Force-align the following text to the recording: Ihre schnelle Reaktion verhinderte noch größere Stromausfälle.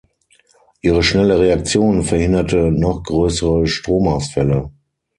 Ihre 0.81 1.03
schnelle 1.03 1.39
Reaktion 1.39 2.01
verhinderte 2.01 2.71
noch 2.71 3.03
größere 3.03 3.67
Stromausfälle. 3.67 4.71